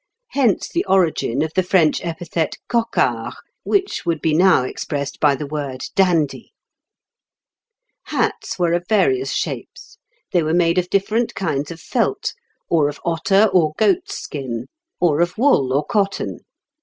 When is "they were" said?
10.31-10.55